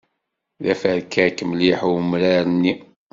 [0.63, 2.73] D aferkak mliḥ umrar-nni.